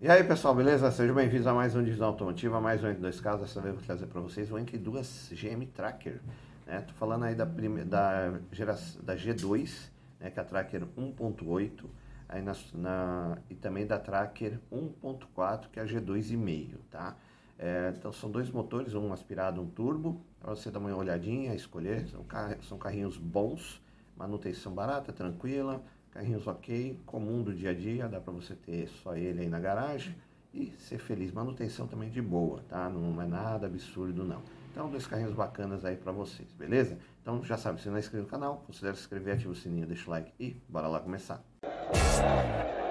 [0.00, 0.92] E aí pessoal, beleza?
[0.92, 3.40] Sejam bem-vindos a mais um Divisão Automotiva, mais um entre dois carros.
[3.40, 6.20] Dessa vez eu vou trazer para vocês o Entre Duas GM Tracker.
[6.64, 6.82] Né?
[6.82, 7.82] Tô falando aí da, prime...
[7.82, 9.02] da, geração...
[9.02, 9.90] da G2,
[10.20, 10.30] né?
[10.30, 11.84] que é a Tracker 1.8,
[12.28, 12.52] aí na...
[12.74, 13.38] na...
[13.50, 17.16] e também da Tracker 1.4, que é a G2,5, tá?
[17.58, 22.06] É, então são dois motores, um aspirado, um turbo, para você dar uma olhadinha, escolher.
[22.06, 22.56] São, car...
[22.68, 23.82] são carrinhos bons,
[24.16, 25.82] manutenção barata, tranquila
[26.12, 29.60] Carrinhos ok, comum do dia a dia, dá para você ter só ele aí na
[29.60, 30.14] garagem
[30.52, 31.32] e ser feliz.
[31.32, 32.88] Manutenção também de boa, tá?
[32.88, 34.42] Não é nada absurdo não.
[34.70, 36.98] Então, dois carrinhos bacanas aí para vocês, beleza?
[37.22, 39.86] Então, já sabe, se não é inscrito no canal, considere se inscrever, ativa o sininho,
[39.86, 41.42] deixa o like e bora lá começar.
[41.62, 42.87] Bom,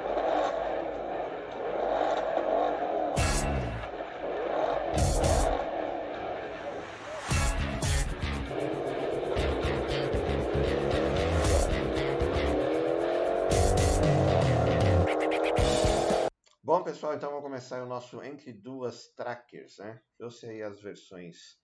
[16.88, 20.02] pessoal, então vamos começar o nosso entre duas trackers, né?
[20.18, 21.60] Trouxe aí as versões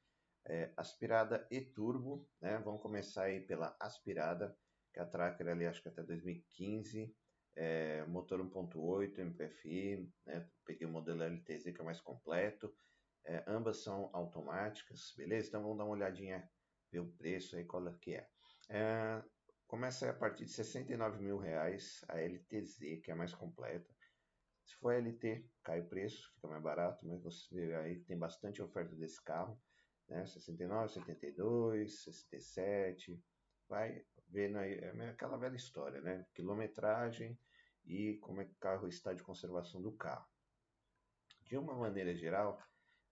[0.46, 2.58] é, aspirada e turbo, né?
[2.58, 4.54] Vamos começar aí pela aspirada,
[4.94, 7.16] que é a tracker ali acho que até 2015,
[7.56, 10.46] é, motor 1.8 MPFI, né?
[10.66, 12.76] Peguei o modelo LTZ que é mais completo,
[13.26, 15.48] é, ambas são automáticas, beleza?
[15.48, 16.52] Então vamos dar uma olhadinha,
[16.92, 18.28] ver o preço aí, qual é que é.
[18.70, 19.24] é
[19.68, 23.90] começa a partir de 69 mil reais a LTZ, que é mais completa.
[24.66, 28.18] Se for LT, cai o preço, fica mais barato, mas você vê aí que tem
[28.18, 29.62] bastante oferta desse carro,
[30.08, 30.26] né?
[30.26, 33.22] 69, 72, 67,
[33.68, 36.26] vai vendo aí, é aquela velha história, né?
[36.34, 37.38] Quilometragem
[37.86, 40.28] e como é que o carro está de conservação do carro.
[41.42, 42.62] De uma maneira geral,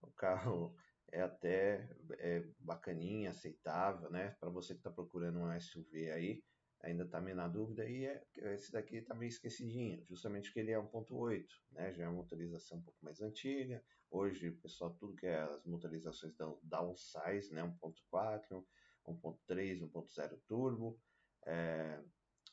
[0.02, 0.76] o carro
[1.12, 4.36] é até é bacaninha, aceitável, né?
[4.40, 6.44] Para você que está procurando um SUV aí,
[6.84, 10.72] ainda está meio na dúvida, e é, esse daqui está meio esquecidinho, justamente porque ele
[10.72, 11.94] é 1.8, né?
[11.94, 16.36] já é uma motorização um pouco mais antiga, hoje pessoal tudo que é as motorizações
[16.36, 17.62] dão downsize, né?
[17.82, 18.66] 1.4,
[19.08, 21.00] 1.3, 1.0 turbo,
[21.46, 22.04] é,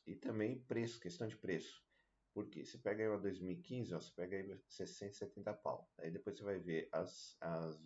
[0.06, 1.82] e também preço, questão de preço,
[2.34, 6.36] porque você pega aí uma 2015, ó, você pega aí 60, 70 pau, aí depois
[6.36, 7.80] você vai ver as, as,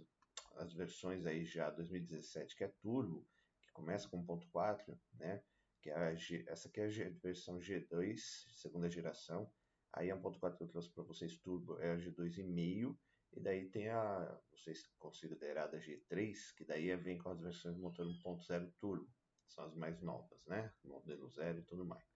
[0.56, 3.26] as versões aí já 2017 que é turbo,
[3.62, 5.42] que começa com 1.4, né?
[5.82, 8.16] Que é a G, essa aqui é a versão G2,
[8.54, 9.50] segunda geração.
[9.92, 12.96] Aí a 1.4 que eu trouxe para vocês turbo é a G2,5.
[13.34, 18.06] E daí tem a, vocês considerada G3, que daí vem com as versões do motor
[18.06, 19.10] 1.0 turbo.
[19.48, 20.72] São as mais novas, né?
[20.84, 22.06] Modelo zero e tudo mais,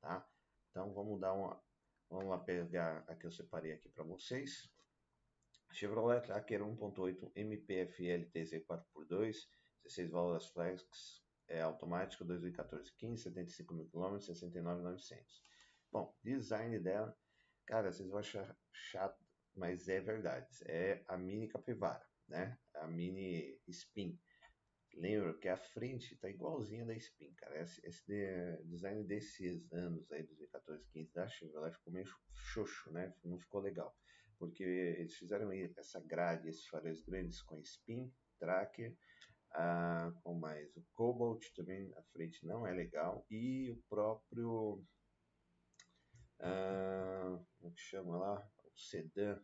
[0.00, 0.26] tá?
[0.70, 1.62] Então vamos dar uma,
[2.10, 4.68] vamos lá pegar a que eu separei aqui para vocês.
[5.70, 9.48] Chevrolet Tracker 1.8 MPF LTZ 4x2,
[9.84, 11.22] 16 válvulas flex,
[11.52, 15.42] é automática 2014, 15, 75 mil quilômetros, 69,900.
[15.90, 17.14] Bom, design dela,
[17.66, 19.22] cara, vocês vão achar chato,
[19.54, 20.48] mas é verdade.
[20.66, 22.58] É a Mini Capivara, né?
[22.74, 24.18] A Mini Spin.
[24.94, 27.60] Lembra que a frente tá igualzinha da Spin, cara.
[27.60, 33.14] Esse, esse design desses anos aí, 2014, 15 da Chevrolet ficou meio xoxo, né?
[33.22, 33.94] Não ficou legal.
[34.38, 38.96] Porque eles fizeram essa grade, esses faróis grandes com Spin, Tracker,
[39.54, 43.26] ah, com mais o Cobalt também à frente não é legal.
[43.30, 44.84] E o próprio
[46.40, 48.50] ah, como é que chama lá?
[48.64, 49.40] O sedã.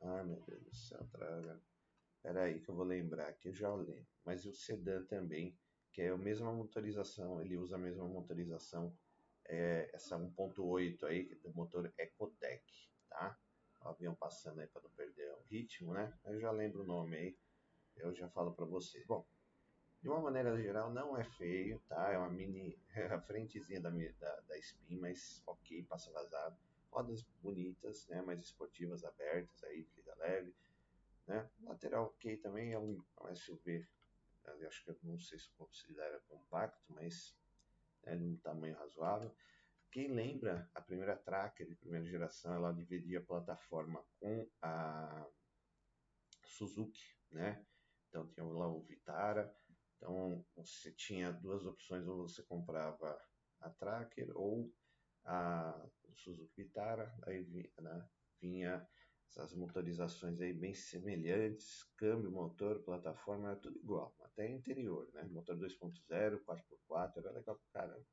[0.00, 1.60] Ah meu Deus do céu traga
[2.26, 5.56] espera aí que eu vou lembrar que eu já lembro mas o sedã também
[5.92, 8.96] que é a mesma motorização ele usa a mesma motorização
[9.48, 12.64] é, essa 1.8 aí do motor Ecotec
[13.08, 13.38] tá?
[13.80, 16.12] O avião passando aí para não perder o ritmo né?
[16.24, 17.38] Eu já lembro o nome aí
[17.96, 19.04] eu já falo para vocês.
[19.06, 19.26] Bom,
[20.00, 22.12] de uma maneira geral, não é feio, tá?
[22.12, 22.78] É uma mini,
[23.12, 26.56] a frentezinha da, da, da Spin, mas ok, passa vazado.
[26.90, 28.22] Rodas bonitas, né?
[28.22, 30.54] Mais esportivas, abertas aí, vida leve,
[31.26, 31.48] né?
[31.60, 33.86] Lateral ok também, é um, é um SUV,
[34.46, 37.36] eu acho que eu não sei se considera compacto, mas
[38.04, 39.34] é de um tamanho razoável.
[39.90, 45.26] Quem lembra, a primeira Tracker de primeira geração, ela dividia a plataforma com a
[46.44, 47.64] Suzuki, né?
[48.08, 49.54] Então tinha lá o Vitara.
[49.96, 53.18] Então você tinha duas opções, ou você comprava
[53.60, 54.72] a Tracker ou
[55.24, 58.08] a Suzuki Vitara, aí vinha, né,
[58.40, 58.88] vinha
[59.28, 65.24] essas motorizações aí bem semelhantes, câmbio, motor, plataforma, era tudo igual, até interior, né?
[65.24, 68.06] Motor 2.0, 4x4, era legal pra caramba.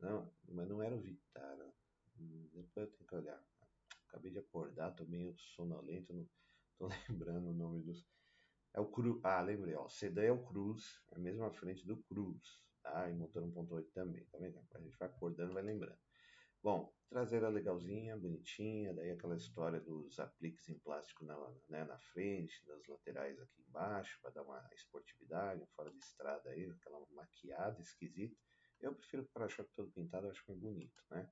[0.00, 1.72] Não, mas não era o Vitara.
[2.16, 3.42] Depois eu tenho que olhar.
[4.08, 6.28] Acabei de acordar, tô meio sonolento, não
[6.76, 8.04] tô lembrando o nome dos.
[8.74, 9.20] É o Cru.
[9.22, 9.84] Ah, lembrei, ó.
[9.84, 12.40] O sedã é o Cruz, é a mesma frente do Cruz,
[12.82, 13.10] tá?
[13.10, 14.58] E motor 1.8 também, tá vendo?
[14.74, 15.98] A gente vai acordando, vai lembrando.
[16.62, 21.36] Bom, traseira legalzinha, bonitinha, daí aquela história dos apliques em plástico na,
[21.68, 26.70] né, na frente, nas laterais aqui embaixo, para dar uma esportividade, fora de estrada aí,
[26.70, 28.36] aquela maquiada esquisita.
[28.80, 31.28] Eu prefiro o para-choque todo pintado, acho mais bonito, né?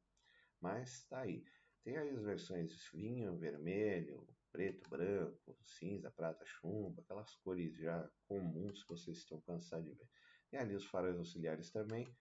[0.61, 1.45] Mas tá aí.
[1.85, 8.83] Tem aí as versões vinho, vermelho, preto, branco, cinza, prata, chumbo, aquelas cores já comuns
[8.83, 10.09] que vocês estão cansados de ver.
[10.53, 12.15] E ali os faróis auxiliares também,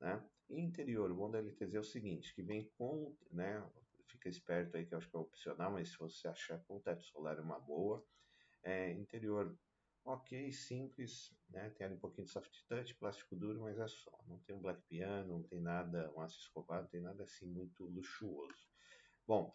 [0.00, 0.22] né?
[0.48, 3.64] E interior, o bom da LTZ é o seguinte, que vem com, né?
[4.06, 7.02] Fica esperto aí que eu acho que é opcional, mas se você achar com teto
[7.04, 8.04] solar é uma boa.
[8.62, 9.56] É, interior
[10.04, 11.70] ok, simples, né?
[11.70, 14.18] Tem ali um pouquinho de soft touch, plástico duro, mas é só.
[14.26, 17.46] Não tem um black piano, não tem nada, um aço escovado, não tem nada assim
[17.46, 18.68] muito luxuoso.
[19.26, 19.54] Bom,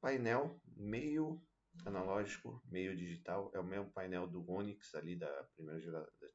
[0.00, 1.42] painel meio
[1.86, 6.28] analógico, meio digital, é o mesmo painel do Onix ali da primeira geração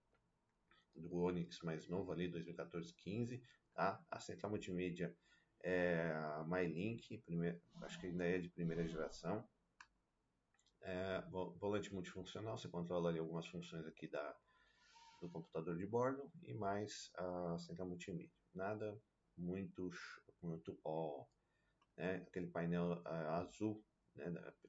[0.95, 3.42] do Onix mais novo ali, 2014-15,
[3.74, 4.04] tá?
[4.10, 5.16] A central multimídia
[5.62, 9.48] é a MyLink, primeir, acho que ainda é de primeira geração.
[10.81, 14.38] É, volante multifuncional, você controla ali algumas funções aqui da,
[15.22, 18.36] do computador de bordo e mais a central multimídia.
[18.54, 19.01] Nada
[19.38, 19.90] muito,
[20.42, 21.25] muito ó,
[21.98, 22.16] né?
[22.28, 23.84] aquele painel uh, azul,
[24.16, 24.25] né?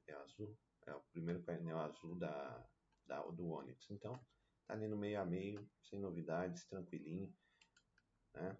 [0.07, 0.57] é azul,
[0.87, 2.67] é o primeiro painel azul da,
[3.05, 3.89] da, do Onix.
[3.89, 4.13] Então,
[4.65, 7.33] tá ali no meio a meio, sem novidades, tranquilinho,
[8.33, 8.57] né?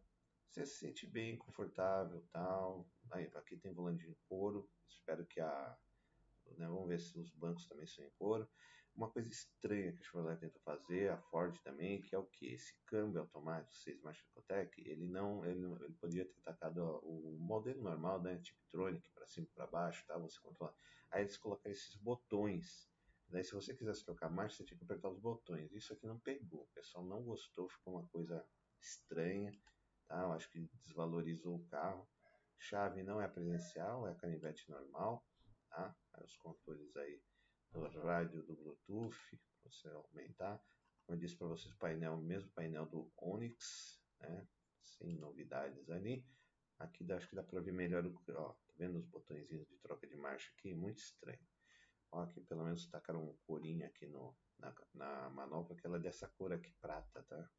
[0.49, 2.89] Você se sente bem, confortável, tal.
[3.11, 5.77] Aí, aqui tem volante de couro, espero que a
[6.57, 6.67] né?
[6.67, 8.47] Vamos ver se os bancos também são em couro.
[8.95, 12.53] Uma coisa estranha que a Chevrolet tenta fazer, a Ford também, que é o que?
[12.53, 17.81] Esse câmbio automático 6 marchas Ecotec, ele não, ele, ele poderia ter tacado o modelo
[17.81, 18.37] normal, né?
[18.37, 20.17] Tiptronic, para cima e para baixo, tá?
[20.17, 20.73] Você controla.
[21.11, 22.89] Aí eles colocaram esses botões.
[23.27, 25.73] Daí, se você quisesse trocar marcha, você tinha que apertar os botões.
[25.73, 28.45] Isso aqui não pegou, o pessoal não gostou, ficou uma coisa
[28.79, 29.51] estranha,
[30.07, 30.21] tá?
[30.21, 32.07] Eu acho que desvalorizou o carro.
[32.57, 35.25] Chave não é presencial, é canivete normal
[35.75, 35.95] tá?
[36.23, 37.21] Os controles aí
[37.75, 40.63] do rádio do Bluetooth, você aumentar.
[41.05, 44.47] Como eu disse para vocês, painel, mesmo painel do Onix, né?
[44.81, 46.25] Sem novidades ali.
[46.79, 50.07] Aqui acho que dá para ver melhor o ó, tá vendo os botõezinhos de troca
[50.07, 50.73] de marcha aqui?
[50.73, 51.39] Muito estranho.
[52.11, 56.01] Ó, aqui pelo menos tacaram um corinho aqui no, na, na manopla, que ela é
[56.01, 57.49] dessa cor aqui, prata, tá?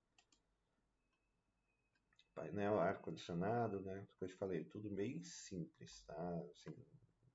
[2.34, 4.06] Painel, ar-condicionado, né?
[4.18, 6.38] Como eu te falei, tudo bem simples, tá?
[6.50, 6.74] Assim,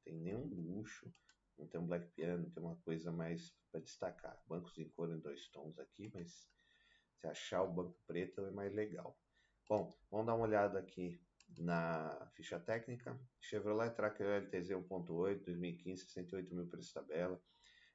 [0.03, 1.11] tem nenhum luxo,
[1.61, 4.41] não tem um black piano, tem uma coisa mais para destacar.
[4.47, 6.49] Bancos em cor em dois tons aqui, mas
[7.15, 9.17] se achar o banco preto é mais legal.
[9.69, 11.21] Bom, vamos dar uma olhada aqui
[11.57, 13.17] na ficha técnica.
[13.39, 17.41] Chevrolet Tracker LTZ 1.8, 2015, 68 mil preço tabela.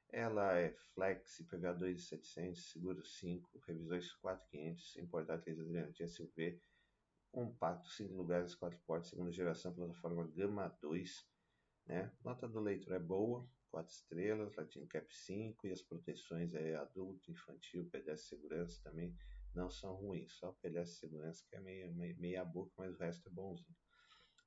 [0.09, 5.43] Ela é flex, IPVA 2.700, seguro 5, revisões 4.500, importado
[5.91, 6.61] de SUV,
[7.29, 11.27] compacto, 5 lugares, 4 portas, segunda geração, plataforma Gama 2,
[11.85, 12.09] né?
[12.23, 17.31] Nota do leitor é boa, 4 estrelas, Latin Cap 5 e as proteções é adulto,
[17.31, 19.15] infantil, pedestre segurança também
[19.53, 20.33] não são ruins.
[20.33, 23.75] Só pedestre segurança que é meia, meia, meia boca, mas o resto é bonzinho.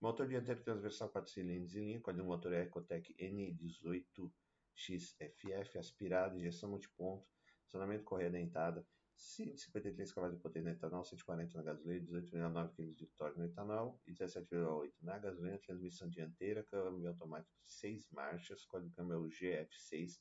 [0.01, 7.29] Motor dianteiro transversal 4 cilindros em linha, código motor é Ecotec N18XFF, aspirado, injeção multiponto,
[7.67, 8.87] acionamento correia dentada,
[9.21, 14.01] 153 cavalos de potência no etanol, 140 na gasolina, 18,9 kg de torque no etanol
[14.07, 19.29] e 17,8 na gasolina, transmissão dianteira, câmbio automático de 6 marchas, código câmbio é o
[19.29, 20.19] GF6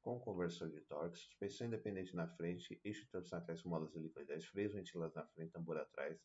[0.00, 4.46] com conversor de torque, suspensão independente na frente, eixo de tração atrás com molas helicoidais,
[4.46, 6.18] freios ventilados na frente, tambor atrás,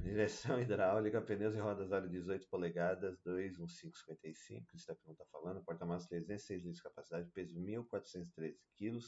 [0.00, 6.76] direção hidráulica, pneus e rodas aro 18 polegadas, 21555, isso está falando, porta-malas 306 litros
[6.76, 8.98] de capacidade, peso 1.413 kg,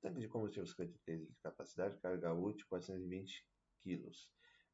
[0.00, 3.44] Tanque de combustível 53 de capacidade, carga útil 420
[3.80, 4.10] kg.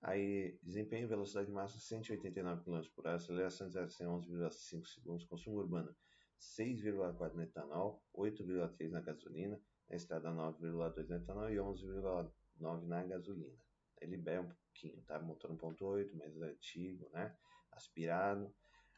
[0.02, 5.56] Aí, desempenho, velocidade máxima 189 km por hora, aceleração de 0 a 11,5 segundos, consumo
[5.56, 5.96] urbano
[6.38, 13.56] 6,4 no etanol, 8,3 na gasolina, na estrada 9,2 no etanol e 11,9 na gasolina.
[14.00, 15.18] Ele bebe um pouquinho, tá?
[15.20, 17.34] Motor 1.8, mais antigo, né?
[17.72, 18.54] Aspirado.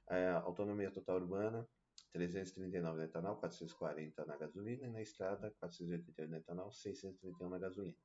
[0.08, 1.68] É, autonomia total urbana
[2.12, 7.96] 339 no etanol, 440 na gasolina, e na estrada 488 no etanol, 631 na gasolina.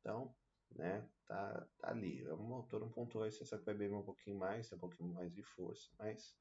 [0.00, 0.34] Então,
[0.70, 2.24] né, tá, tá ali.
[2.24, 5.32] É um motor 1.8, você que vai beber um pouquinho mais, tem um pouquinho mais
[5.32, 6.36] de força, mas,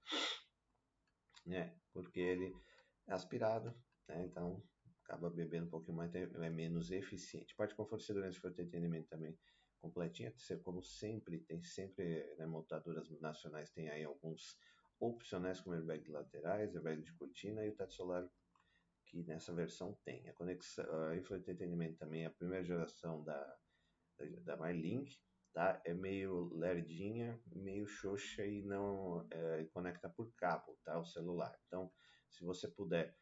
[1.45, 2.53] né, porque ele
[3.07, 3.73] é aspirado,
[4.07, 4.63] né, então
[5.03, 7.55] acaba bebendo um pouquinho mais, é menos eficiente.
[7.55, 9.37] Parte de conforto, segurança e entretenimento também
[9.79, 10.33] completinha,
[10.63, 14.57] como sempre, tem sempre, né, montadoras nacionais tem aí alguns
[14.99, 18.27] opcionais como airbag laterais, airbag de cortina e o teto solar
[19.05, 20.27] que nessa versão tem.
[20.27, 23.57] A conexão, a infoentretenimento também é a primeira geração da,
[24.17, 25.17] da, da MyLink,
[25.53, 25.81] tá?
[25.85, 30.99] É meio lerdinha, meio xoxa e não é, conecta por cabo, tá?
[30.99, 31.57] O celular.
[31.67, 31.91] Então,
[32.29, 33.15] se você puder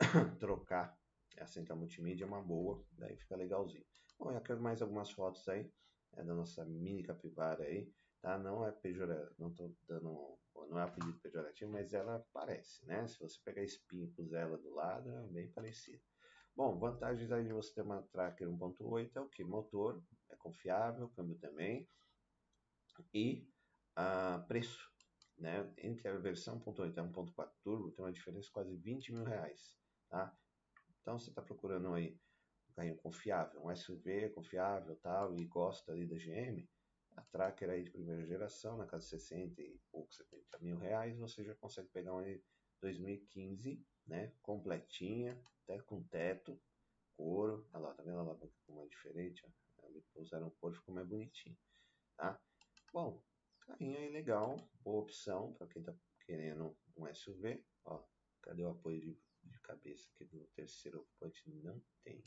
[0.38, 0.96] trocar
[1.38, 3.84] a central multimídia é uma boa, daí fica legalzinho.
[4.18, 5.68] Bom, eu quero mais algumas fotos aí,
[6.12, 7.92] é da nossa mini capivara aí,
[8.24, 8.38] tá?
[8.38, 10.38] Não é pejorativo, não tô dando,
[10.70, 13.06] não é apelido pejorativo, mas ela parece, né?
[13.06, 16.02] Se você pegar espinho e puser ela do lado, é bem parecido.
[16.56, 19.44] Bom, vantagens aí de você ter uma Tracker 1.8 é o que?
[19.44, 21.86] Motor é confiável, câmbio também,
[23.12, 23.46] e
[23.94, 24.90] ah, preço,
[25.36, 25.70] né?
[25.76, 29.24] Entre a versão 1.8 e a 1.4 Turbo tem uma diferença de quase 20 mil
[29.24, 29.76] reais,
[30.08, 30.34] tá?
[31.02, 32.18] Então você está procurando aí
[32.70, 36.66] um carrinho confiável, um SUV confiável tal, e gosta ali da GM,
[37.14, 41.16] a Tracker aí de primeira geração, na casa de 60 e pouco, 70 mil reais,
[41.16, 42.24] você já consegue pegar uma
[42.80, 46.60] 2015, né, completinha, até com teto,
[47.16, 51.06] couro, olha lá, tá vendo lá ficou mais diferente, ó, ali usaram couro, ficou mais
[51.06, 51.56] bonitinho,
[52.16, 52.40] tá?
[52.92, 53.22] Bom,
[53.60, 55.94] carrinho aí legal, boa opção para quem tá
[56.26, 58.04] querendo um SUV, ó,
[58.42, 59.18] cadê o apoio de
[59.50, 62.22] de cabeça aqui do terceiro ocupante não tem.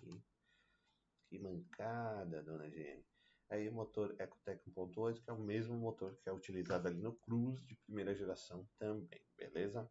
[1.25, 3.03] Que mancada, dona GM.
[3.49, 7.15] Aí o motor EcoTec 1.8, que é o mesmo motor que é utilizado ali no
[7.15, 9.89] Cruze de primeira geração também, beleza?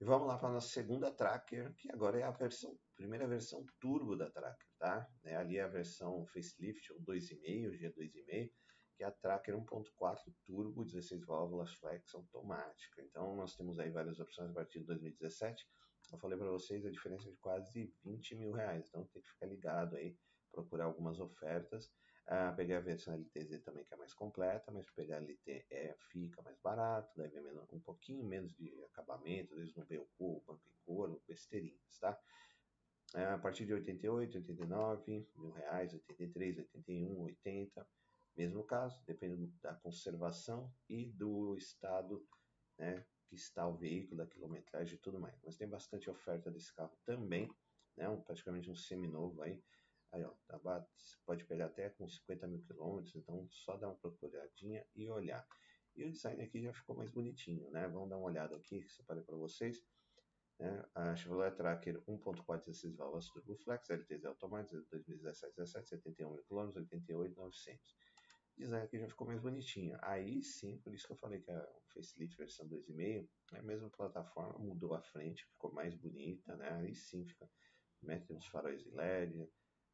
[0.00, 3.66] E vamos lá para a nossa segunda Tracker, que agora é a versão, primeira versão
[3.80, 5.08] turbo da Tracker, tá?
[5.24, 8.52] É, ali é a versão facelift, o 2.5, o G2.5,
[8.96, 13.02] que é a Tracker 1.4 turbo, 16 válvulas flex automática.
[13.02, 15.66] Então nós temos aí várias opções a partir de 2017
[16.12, 19.46] eu falei para vocês a diferença de quase 20 mil reais, então tem que ficar
[19.46, 20.14] ligado aí,
[20.50, 21.90] procurar algumas ofertas.
[22.26, 26.40] Ah, peguei a versão LTZ também que é mais completa, mas pegar a LTE fica
[26.42, 30.62] mais barato, deve menos, um pouquinho menos de acabamento, às vezes não veio o banco
[30.68, 32.18] em couro, besteirinhas, tá?
[33.14, 37.86] Ah, a partir de 88, 89 mil reais, 83, 81, 80,
[38.36, 42.26] mesmo caso, depende da conservação e do estado
[42.78, 45.38] né, que está o veículo, da quilometragem e tudo mais.
[45.42, 47.50] Mas tem bastante oferta desse carro também,
[47.96, 48.08] né?
[48.08, 49.62] Um, praticamente um seminovo aí.
[50.12, 53.96] Aí, ó, tá, você pode pegar até com 50 mil quilômetros, então só dá uma
[53.96, 55.46] procuradinha e olhar.
[55.94, 57.88] E o design aqui já ficou mais bonitinho, né?
[57.88, 59.82] Vamos dar uma olhada aqui, que separei para vocês.
[60.58, 60.84] Né?
[60.94, 66.76] A Chevrolet Tracker 1.4 16 válvulas Turbo Flex, LTZ automático, 2017, 17, 71 mil km,
[66.76, 67.96] 88,900
[68.56, 69.98] design aqui já ficou mais bonitinho.
[70.02, 73.90] Aí sim, por isso que eu falei que a facelift versão 2.5 é a mesma
[73.90, 76.70] plataforma, mudou a frente, ficou mais bonita, né?
[76.74, 77.48] Aí sim fica,
[78.02, 79.48] mete os faróis de LED,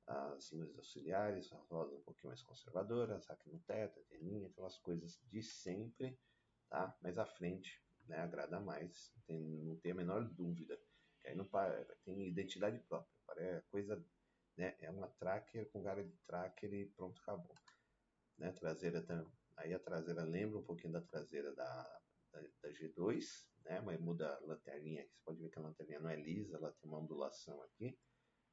[0.09, 5.21] as luzes auxiliares, a roda um pouquinho mais conservadora, saque no teto, anteninha, aquelas coisas
[5.31, 6.19] de sempre,
[6.71, 6.97] tá?
[7.03, 10.79] Mas a frente, né, agrada mais, tem, não tem a menor dúvida.
[11.21, 11.49] Que aí não
[12.05, 14.03] tem identidade própria, parece coisa,
[14.57, 14.77] né?
[14.81, 17.55] É uma tracker com cara de tracker e pronto, acabou
[18.39, 18.53] né?
[18.53, 19.05] Traseira
[19.57, 22.01] aí a traseira lembra um pouquinho da traseira da,
[22.33, 23.25] da, da G2,
[23.65, 23.81] né?
[23.81, 26.89] Mas muda a lanterninha, você pode ver que a lanterninha não é lisa, ela tem
[26.89, 27.99] uma ondulação aqui,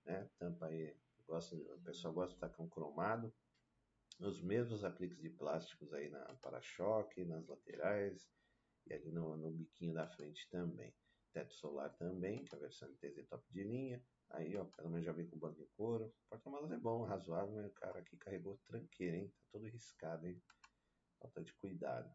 [0.03, 0.29] né?
[0.39, 0.97] Tampa aí,
[1.27, 3.33] gosta, o pessoal gosta de com cromado.
[4.19, 8.29] Os mesmos apliques de plásticos aí na para-choque, nas laterais
[8.85, 10.93] e ali no, no biquinho da frente também.
[11.33, 14.01] Teto solar também, que é a versão TZ top de linha.
[14.29, 16.13] Aí, ó, pelo menos já vem com banco de couro.
[16.29, 19.27] Porta-malas é bom, razoável, mas o cara aqui carregou tranqueira, hein?
[19.27, 20.41] Tá todo riscado, hein?
[21.19, 22.09] Falta de cuidado.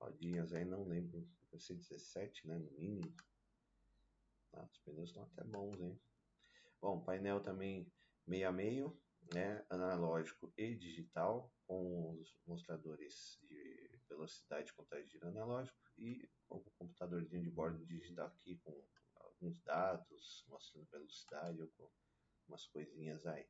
[0.00, 1.28] Rodinhas aí, não lembro.
[1.50, 2.58] Deve ser 17, né?
[2.58, 3.14] No mínimo.
[4.52, 6.00] Ah, os pneus estão até bons, hein?
[6.80, 7.86] Bom, painel também
[8.30, 8.96] meio a meio,
[9.34, 9.66] né?
[9.68, 17.84] Analógico e digital, com os mostradores de velocidade contraído analógico e o computadorzinho de bordo
[17.84, 21.90] digital aqui com alguns dados, mostrando velocidade ou com
[22.46, 23.46] umas coisinhas aí.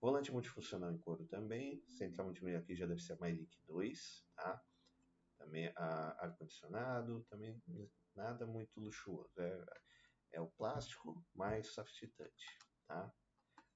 [0.00, 1.84] Volante multifuncional em couro também.
[1.88, 4.60] Central multimídia aqui já deve ser a MyLink 2, tá?
[5.38, 7.62] Também ar-condicionado, também
[8.16, 9.40] nada muito luxuoso.
[9.40, 9.64] É,
[10.32, 13.12] é o plástico mais soft touch, tá?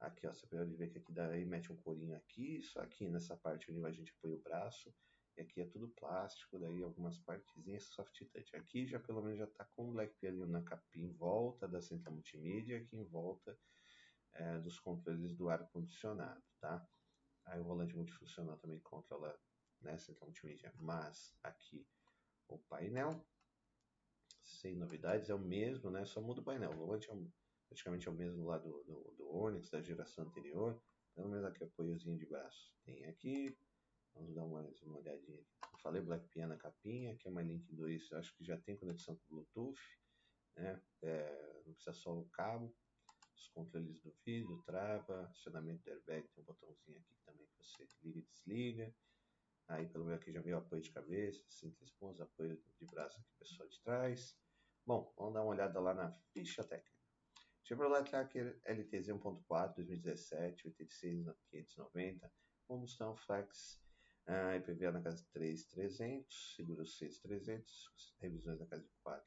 [0.02, 3.36] Aqui, ó, você pode ver que aqui daí mete um corinho aqui, só aqui nessa
[3.36, 4.92] parte onde a gente põe o braço,
[5.36, 8.56] e aqui é tudo plástico, daí algumas partezinhas soft touch.
[8.56, 11.80] Aqui já pelo menos já está com o Black Piano na capinha em volta da
[11.80, 13.56] central multimídia, aqui em volta
[14.32, 16.84] é, dos controles do ar condicionado, tá?
[17.44, 19.38] Aí o volante multifuncional também controla
[19.80, 21.86] né, central multimídia, mas aqui
[22.48, 23.24] o painel,
[24.42, 26.04] sem novidades, é o mesmo, né?
[26.04, 26.72] Só muda o painel.
[26.72, 27.14] O volante é
[27.72, 30.78] praticamente é o mesmo lá do, do, do Onix, da geração anterior.
[31.14, 32.72] Pelo menos aqui apoiozinho de braço.
[32.84, 33.56] Tem aqui,
[34.14, 35.56] Vamos dar mais uma olhadinha aqui.
[35.72, 39.16] Eu falei Black Piano capinha, que é uma Link 2, acho que já tem conexão
[39.16, 39.80] com Bluetooth,
[40.54, 40.78] né?
[41.00, 42.76] É, não precisa só o cabo.
[43.34, 47.88] Os controles do vídeo, trava, acionamento do airbag, tem um botãozinho aqui também que você
[48.02, 48.94] liga e desliga.
[49.68, 53.32] Aí pelo menos aqui já veio apoio de cabeça, simples pontos, apoio de braço aqui
[53.38, 54.38] pessoal de trás.
[54.84, 57.01] Bom, vamos dar uma olhada lá na ficha técnica.
[57.64, 62.32] Chevrolet Tracker LTZ 1.4 2017, 86,590,
[62.66, 63.80] combustão flex,
[64.26, 69.24] uh, IPVA na casa de 3,300, seguro 6,300, revisões na casa de 4.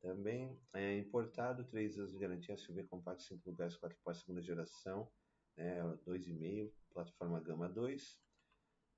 [0.00, 5.12] Também é importado, 3 anos de garantia, SUV compacto, 5 lugares, 4 portas, segunda geração,
[5.56, 8.18] né, 2,5, plataforma Gama 2.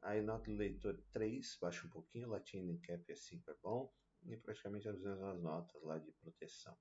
[0.02, 3.92] Aí nota do leitor 3, baixa um pouquinho, Latina Cap é 5 é bom,
[4.22, 6.76] e praticamente as mesmas notas lá de proteção.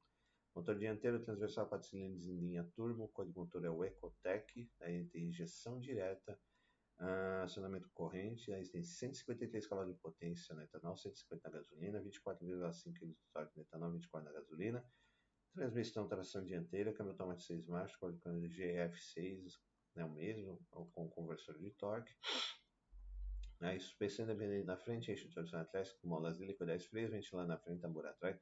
[0.55, 5.05] Motor dianteiro transversal 4 cilindros em linha turbo, o código motor é o Ecotec, aí
[5.05, 6.39] tem injeção direta,
[6.99, 12.93] uh, acionamento corrente, aí tem 153 cavalos de potência no etanol, 150 na gasolina, 24,5
[12.93, 14.85] kg de torque no etanol, 24 na gasolina,
[15.53, 19.59] transmissão tração dianteira, câmbio automático 6 marchas, código GF6,
[19.95, 22.13] é o mesmo, com conversor de torque.
[23.59, 27.57] Aí, suspensão independente na frente, eixo de torção atlético, molas de 10 freios, ventilador na
[27.57, 28.37] frente, tambor atrás,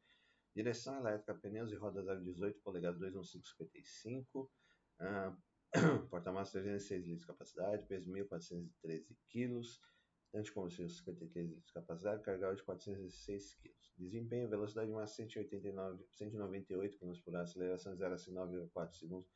[0.53, 4.51] Direção elétrica, pneus e rodas 018 polegadas 21555.
[4.99, 5.37] Uh,
[6.09, 9.61] Porta-malas 306 litros de capacidade, peso 1.413 kg.
[10.31, 13.73] Tanque de combustível 53 litros de capacidade, carga de 406 kg.
[13.97, 19.31] Desempenho, velocidade máxima 189, 198 km por hora, aceleração 0 a 9,4 segundos.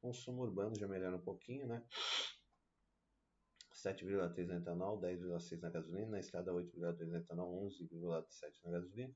[0.00, 1.84] Consumo urbano já melhora um pouquinho, né?
[3.72, 9.14] 7,3 no etanol, 10,6 na gasolina, na estrada 8,2 no etanol, 11,7 na gasolina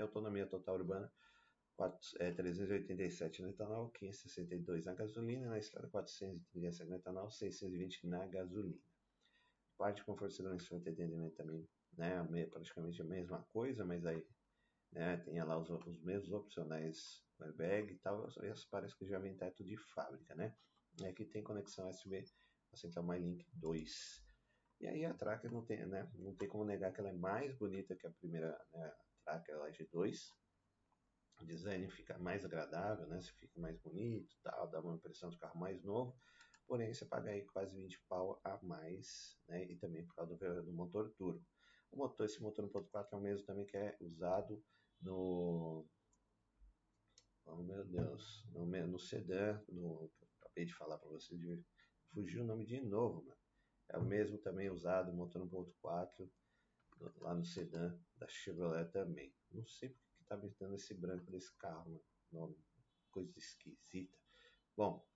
[0.00, 1.12] autonomia total urbana
[1.78, 8.26] 4, é, 387 no etanol, 562 na gasolina, na estrada 437 no etanol, 620 na
[8.26, 8.82] gasolina.
[9.76, 14.26] Parte de conforto, segurança e atendimento também, né, praticamente a mesma coisa, mas aí
[14.90, 19.36] né, tem lá os, os mesmos opcionais airbag e tal, e parece que já vem
[19.36, 20.52] teto de fábrica, né.
[21.00, 22.24] E aqui tem conexão USB,
[22.72, 24.26] a Central MyLink 2.
[24.80, 27.54] E aí a Tracker não tem, né, não tem como negar que ela é mais
[27.54, 28.92] bonita que a primeira, né,
[29.68, 30.32] aquela G2.
[31.40, 33.20] O design fica mais agradável, né?
[33.20, 36.18] Você fica mais bonito, tal, dá uma impressão de carro mais novo.
[36.66, 39.64] Porém, você paga aí quase 20 pau a mais, né?
[39.64, 41.44] E também por causa do, do motor turbo.
[41.90, 44.62] O motor, esse motor 1.4 é o mesmo também que é usado
[45.00, 45.88] no
[47.46, 51.64] Oh meu Deus, no, no sedã, no, acabei de falar para você, de,
[52.12, 53.38] fugiu o nome de novo, mano.
[53.88, 56.28] É o mesmo também usado, motor 1.4
[57.16, 59.34] lá no sedã da Chevrolet também.
[59.50, 62.56] Não sei porque que tá me esse branco desse carro, mano.
[63.10, 64.18] coisa esquisita.
[64.76, 65.06] Bom,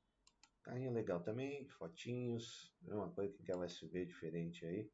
[0.63, 4.91] carrinho legal também, fotinhos, é uma coisa que é um SUV diferente aí.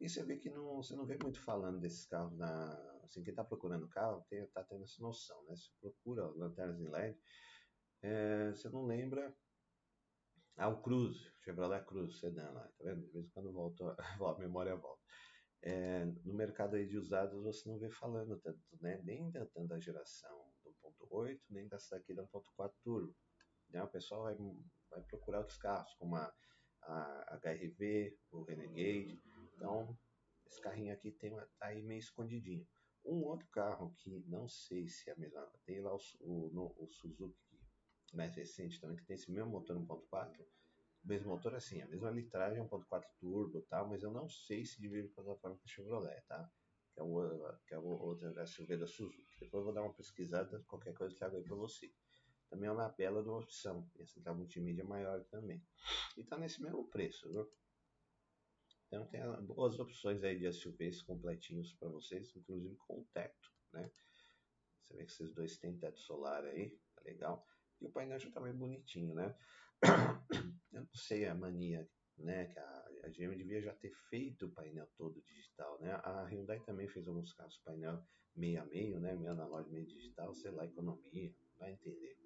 [0.00, 2.98] E você vê que não, você não vê muito falando desses carros na.
[3.02, 5.56] Assim, quem está procurando carro tem, tá tendo essa noção, né?
[5.56, 7.18] Você procura lanternas em LED,
[8.02, 9.34] é, você não lembra.
[10.56, 13.06] Ah, o Cruze, Chevrolet Cruze, sedã lá, tá vendo?
[13.06, 13.96] De vez em quando volta,
[14.36, 15.02] a memória volta
[15.62, 19.00] é, no mercado aí de usados você não vê falando tanto, né?
[19.02, 20.72] Nem da, da geração do
[21.10, 23.14] 1.8, nem dessa daqui da 1.4 turbo.
[23.70, 23.82] Né?
[23.82, 24.36] O pessoal vai,
[24.90, 26.34] vai procurar outros carros, como a,
[26.82, 29.20] a HRV, o Renegade.
[29.54, 29.98] Então,
[30.46, 32.66] esse carrinho aqui tem uma, tá aí meio escondidinho.
[33.04, 36.74] Um outro carro que não sei se é a mesma, tem lá o, o, no,
[36.78, 37.58] o Suzuki
[38.12, 40.46] mais recente também, que tem esse mesmo motor 1.4,
[41.08, 45.08] mesmo motor assim, a mesma litragem, 1.4 turbo tal, mas eu não sei se divide
[45.08, 46.50] plataforma com a Chevrolet, tá?
[46.92, 49.26] Que é o, que é o outro SUV da Suzuki.
[49.40, 51.92] Depois eu vou dar uma pesquisada, qualquer coisa eu trago aí para você.
[52.50, 55.62] Também é uma bela de uma opção, e a central multimídia maior também.
[56.16, 57.50] E tá nesse mesmo preço, viu?
[58.86, 63.90] Então tem boas opções aí de SUVs completinhos para vocês, inclusive com teto, né?
[64.82, 67.46] Você vê que esses dois têm teto solar aí, tá legal.
[67.80, 69.36] E o painel já tá bem bonitinho, né?
[70.72, 74.50] Eu não sei a mania, né, que a, a GM devia já ter feito o
[74.50, 75.92] painel todo digital, né?
[76.02, 78.02] A Hyundai também fez alguns casos painel
[78.34, 82.16] meio a meio, né, meio analógico, meio digital, sei lá, economia, vai entender.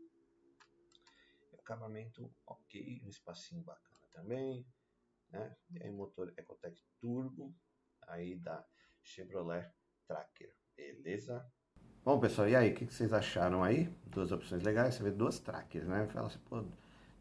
[1.59, 4.67] Acabamento ok, um espacinho bacana também,
[5.31, 5.57] né?
[5.71, 7.55] E aí motor Ecotec Turbo,
[8.09, 8.67] aí da
[9.03, 9.71] Chevrolet
[10.07, 11.49] Tracker, beleza?
[12.05, 13.87] Bom, pessoal, e aí, o que, que vocês acharam aí?
[14.07, 16.09] Duas opções legais, você vê duas trackers, né?
[16.09, 16.65] Fala assim, pô,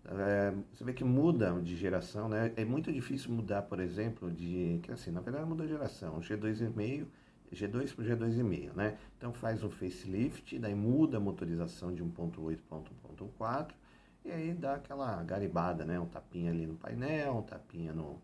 [0.05, 2.51] é, você vê que muda de geração, né?
[2.55, 4.79] É muito difícil mudar, por exemplo, de.
[4.83, 6.19] Que assim, na verdade muda de geração.
[6.19, 7.05] G2,5,
[7.53, 8.97] G2 para G2,5, né?
[9.17, 13.73] Então faz um facelift, daí muda a motorização de 1.8 para 1.4
[14.23, 15.99] e aí dá aquela garibada, né?
[15.99, 18.19] Um tapinha ali no painel, um tapinha no,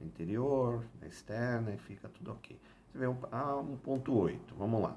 [0.00, 2.58] no interior, na externa e fica tudo ok.
[2.90, 4.96] Você vê um, ah, 1.8, vamos lá.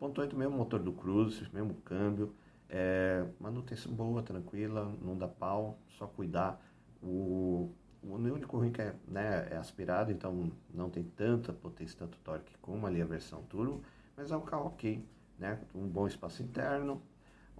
[0.00, 2.32] 1.8 mesmo motor do Cruze, mesmo câmbio.
[2.74, 6.58] É, manutenção boa, tranquila, não dá pau, só cuidar.
[7.02, 7.70] O,
[8.02, 12.56] o único ruim que é, né, é aspirado, então não tem tanta potência, tanto torque
[12.62, 13.82] como ali a versão turbo,
[14.16, 15.04] mas é um carro ok,
[15.38, 15.60] né?
[15.74, 17.02] Um bom espaço interno,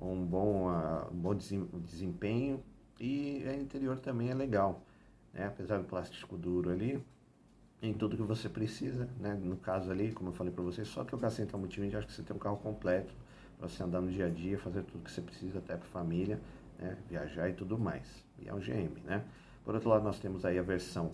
[0.00, 2.64] um bom, uh, um bom desempenho
[2.98, 4.82] e o interior também é legal,
[5.34, 5.46] né?
[5.46, 7.04] Apesar do plástico duro ali,
[7.82, 9.34] em tudo que você precisa, né?
[9.34, 12.14] No caso ali, como eu falei para vocês, só que o Central Multimídia, acho que
[12.14, 13.12] você tem um carro completo
[13.62, 16.40] para você andar no dia a dia, fazer tudo que você precisa até para família,
[16.80, 16.96] né?
[17.08, 18.24] Viajar e tudo mais.
[18.40, 19.22] E é um GM, né?
[19.64, 21.12] Por outro lado, nós temos aí a versão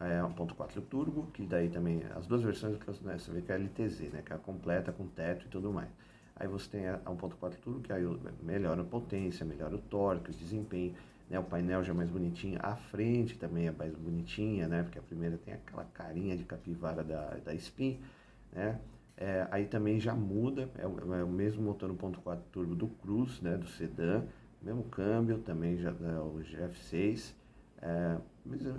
[0.00, 3.58] é, 1.4 Turbo, que daí também, as duas versões, né, você vê que é a
[3.58, 5.90] LTZ, né, que é a completa, com teto e tudo mais.
[6.34, 8.02] Aí você tem a 1.4 Turbo, que aí
[8.42, 10.94] melhora a potência, melhora o torque, o desempenho,
[11.28, 14.98] né, o painel já é mais bonitinho, a frente também é mais bonitinha, né, porque
[14.98, 18.00] a primeira tem aquela carinha de capivara da, da Spin,
[18.50, 18.80] né,
[19.16, 23.40] é, aí também já muda, é o, é o mesmo motor 1.4 turbo do Cruz,
[23.40, 24.24] né, do sedã,
[24.60, 27.34] mesmo câmbio, também já é o GF6,
[27.82, 28.16] é,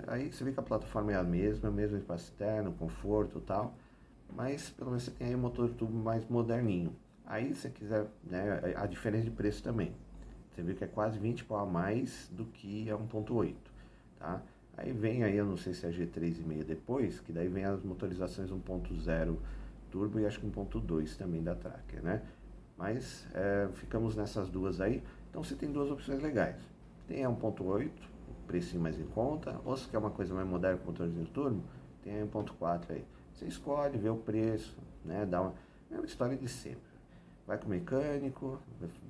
[0.06, 3.74] aí você vê que a plataforma é a mesma, mesmo espaço externo, conforto e tal,
[4.34, 6.94] mas pelo menos você tem aí um motor turbo mais moderninho.
[7.26, 9.94] Aí se você quiser, né, a diferença de preço também.
[10.50, 13.54] Você vê que é quase 20 pau a mais do que a 1.8,
[14.18, 14.40] tá?
[14.76, 18.50] Aí vem aí, eu não sei se é G3,5 depois, que daí vem as motorizações
[18.50, 19.36] 1.0
[19.94, 22.20] turbo e acho que 1.2 também da Tracker, né?
[22.76, 25.04] Mas é, ficamos nessas duas aí.
[25.30, 26.56] Então você tem duas opções legais.
[27.06, 27.90] Tem a 1.8,
[28.48, 31.62] precinho mais em conta, ou se quer uma coisa mais moderna com motorzinho turbo,
[32.02, 33.04] tem a 1.4 aí.
[33.32, 35.24] Você escolhe, vê o preço, né?
[35.24, 35.54] Dá uma,
[35.92, 36.92] é uma história de sempre.
[37.46, 38.58] Vai com o mecânico,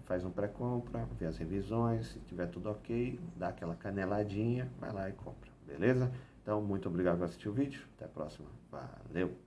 [0.02, 5.08] faz um pré-compra, vê as revisões, se tiver tudo ok, dá aquela caneladinha, vai lá
[5.08, 6.12] e compra, beleza?
[6.42, 9.43] Então, muito obrigado por assistir o vídeo, até a próxima, valeu!